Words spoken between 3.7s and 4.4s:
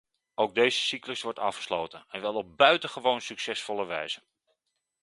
wijze.